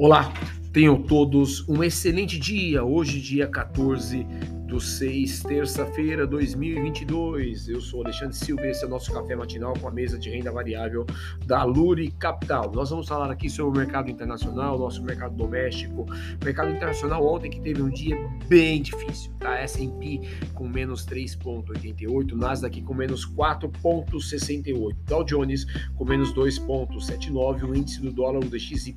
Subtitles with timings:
[0.00, 0.32] Olá,
[0.72, 2.84] tenham todos um excelente dia.
[2.84, 4.24] Hoje, dia 14
[4.68, 7.68] do 6, terça-feira 2022.
[7.70, 10.28] Eu sou Alexandre Silva e esse é o nosso café matinal com a mesa de
[10.28, 11.06] renda variável
[11.46, 12.70] da Luri Capital.
[12.72, 16.04] Nós vamos falar aqui sobre o mercado internacional, nosso mercado doméstico.
[16.44, 18.14] Mercado internacional ontem que teve um dia
[18.46, 19.58] bem difícil, tá?
[19.58, 20.20] S&P
[20.52, 25.64] com menos 3.88, Nasdaq com menos 4.68, Dow Jones
[25.96, 28.94] com menos 2.79, o índice do dólar, o DXY,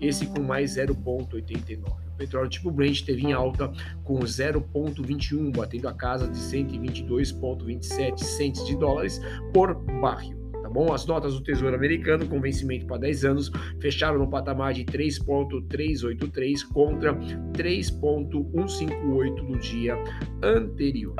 [0.00, 2.04] esse com mais 0.89.
[2.16, 3.72] Petróleo tipo Brent teve em alta
[4.04, 9.20] com 0,21, batendo a casa de 122,27 centes de dólares
[9.52, 10.42] por barril.
[10.62, 10.92] Tá bom?
[10.92, 13.50] As notas do Tesouro Americano com vencimento para 10 anos
[13.80, 17.14] fecharam no patamar de 3,383 contra
[17.52, 19.94] 3,158 no dia
[20.42, 21.14] anterior.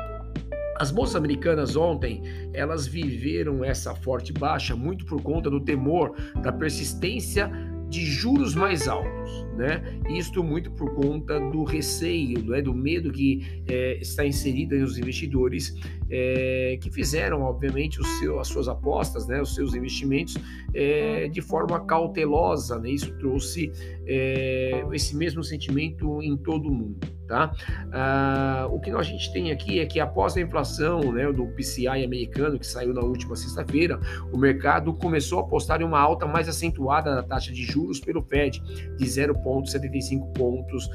[0.77, 2.21] As bolsas americanas ontem,
[2.53, 7.49] elas viveram essa forte baixa muito por conta do temor da persistência
[7.89, 9.99] de juros mais altos, né?
[10.09, 12.61] Isto muito por conta do receio, né?
[12.61, 15.75] do medo que é, está inserido nos investidores
[16.09, 19.41] é, que fizeram, obviamente, seu, as suas apostas, né?
[19.41, 20.37] os seus investimentos
[20.73, 22.79] é, de forma cautelosa.
[22.79, 22.91] Né?
[22.91, 23.71] Isso trouxe
[24.05, 27.14] é, esse mesmo sentimento em todo o mundo.
[27.27, 27.51] Tá?
[27.91, 32.03] Ah, o que a gente tem aqui é que após a inflação né, do PCI
[32.03, 33.99] americano, que saiu na última sexta-feira,
[34.31, 38.21] o mercado começou a apostar em uma alta mais acentuada da taxa de juros pelo
[38.21, 38.61] Fed,
[38.95, 40.87] de 0,75 pontos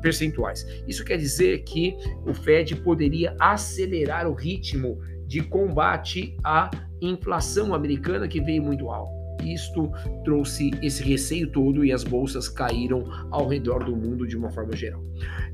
[0.00, 0.66] percentuais.
[0.86, 1.96] Isso quer dizer que
[2.26, 9.21] o Fed poderia acelerar o ritmo de combate à inflação americana que veio muito alta.
[9.42, 9.90] Isto
[10.24, 14.74] trouxe esse receio todo e as bolsas caíram ao redor do mundo de uma forma
[14.74, 15.02] geral.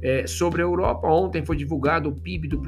[0.03, 2.61] É, sobre a Europa, ontem foi divulgado o PIB do,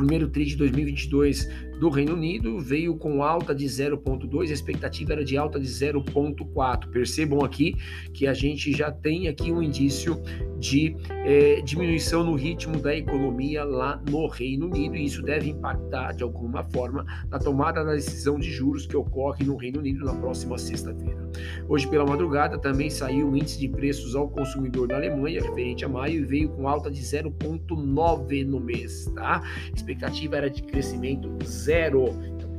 [0.00, 1.48] primeiro TRI de 2022
[1.78, 6.90] do Reino Unido veio com alta de 0,2, a expectativa era de alta de 0,4.
[6.90, 7.76] Percebam aqui
[8.12, 10.20] que a gente já tem aqui um indício
[10.58, 16.12] de é, diminuição no ritmo da economia lá no Reino Unido, e isso deve impactar
[16.12, 20.14] de alguma forma na tomada da decisão de juros que ocorre no Reino Unido na
[20.14, 21.29] próxima sexta-feira.
[21.68, 25.88] Hoje pela madrugada também saiu o índice de preços ao consumidor na Alemanha, referente a
[25.88, 29.42] maio, e veio com alta de 0,9 no mês, tá?
[29.42, 32.06] A expectativa era de crescimento zero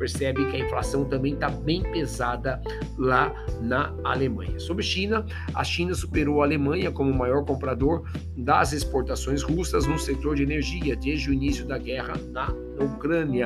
[0.01, 2.59] percebe que a inflação também está bem pesada
[2.97, 3.31] lá
[3.61, 4.59] na Alemanha.
[4.59, 5.23] Sobre China,
[5.53, 10.95] a China superou a Alemanha como maior comprador das exportações russas no setor de energia
[10.95, 12.51] desde o início da guerra na
[12.83, 13.45] Ucrânia.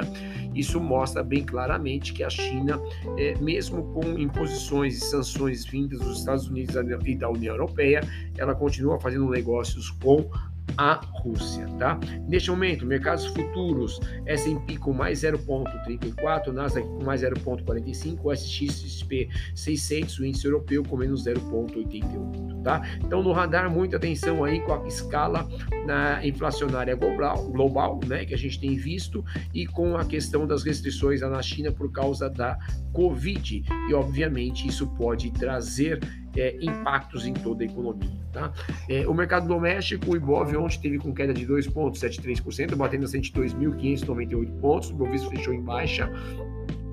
[0.56, 2.80] Isso mostra bem claramente que a China,
[3.18, 6.74] é, mesmo com imposições e sanções vindas dos Estados Unidos
[7.06, 8.00] e da União Europeia,
[8.38, 10.26] ela continua fazendo negócios com
[10.78, 12.00] a Rússia, tá?
[12.28, 20.20] Neste momento, mercados futuros, S&P com mais 0,34, Nasdaq com mais 0,45, o SXP 600,
[20.20, 22.82] o índice europeu com menos 0,88, tá?
[23.04, 25.48] Então, no radar, muita atenção aí com a escala
[25.86, 30.64] na inflacionária global, global, né, que a gente tem visto, e com a questão das
[30.64, 32.58] restrições na China por causa da
[32.92, 33.64] Covid.
[33.90, 36.00] E, obviamente, isso pode trazer
[36.36, 38.10] é, impactos em toda a economia.
[38.32, 38.52] Tá?
[38.90, 44.60] É, o mercado doméstico, o Ibov ontem teve com queda de 2,73%, batendo a 102.598
[44.60, 46.12] pontos, o Ibovespa fechou em baixa,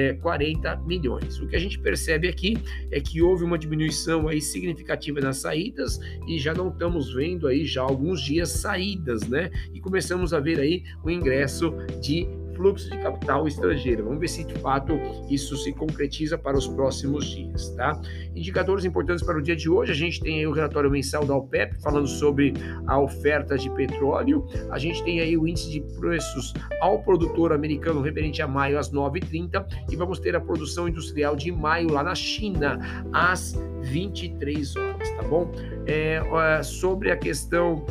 [0.08, 1.38] é, 40 milhões.
[1.40, 2.56] O que a gente percebe aqui
[2.90, 7.66] é que houve uma diminuição aí significativa nas saídas e já não estamos vendo aí
[7.66, 9.50] já alguns dias saídas, né?
[9.72, 12.26] E começamos a ver aí o ingresso de
[12.58, 14.04] fluxo de capital estrangeiro.
[14.04, 14.98] Vamos ver se de fato
[15.30, 17.98] isso se concretiza para os próximos dias, tá?
[18.34, 21.36] Indicadores importantes para o dia de hoje, a gente tem aí o relatório mensal da
[21.36, 22.52] OPEP falando sobre
[22.86, 28.02] a oferta de petróleo, a gente tem aí o índice de preços ao produtor americano
[28.02, 32.14] referente a maio às 9h30 e vamos ter a produção industrial de maio lá na
[32.14, 32.78] China
[33.12, 35.50] às 23 horas, tá bom?
[35.86, 36.20] É,
[36.62, 37.86] sobre a questão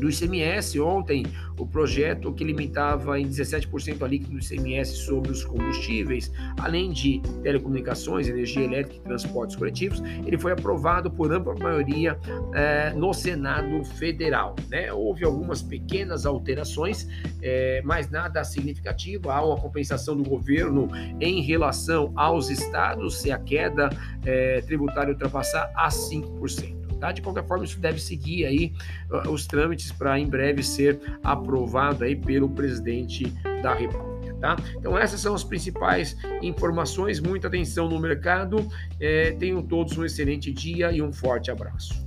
[0.00, 0.80] do ICMS.
[0.80, 1.24] Ontem,
[1.58, 7.20] o projeto que limitava em 17% a líquido do ICMS sobre os combustíveis, além de
[7.42, 12.18] telecomunicações, energia elétrica e transportes coletivos, ele foi aprovado por ampla maioria
[12.54, 14.56] eh, no Senado Federal.
[14.68, 14.92] Né?
[14.92, 17.08] Houve algumas pequenas alterações,
[17.42, 19.30] eh, mas nada significativo.
[19.30, 20.88] Há uma compensação do governo
[21.20, 23.90] em relação aos estados se a queda
[24.24, 26.83] eh, tributária ultrapassar a 5%.
[26.94, 27.12] Tá?
[27.12, 28.72] De qualquer forma, isso deve seguir aí
[29.10, 33.24] uh, os trâmites para em breve ser aprovado aí pelo presidente
[33.62, 34.34] da República.
[34.40, 34.56] Tá?
[34.76, 37.20] Então essas são as principais informações.
[37.20, 38.68] Muita atenção no mercado.
[39.00, 42.04] É, tenham todos um excelente dia e um forte abraço.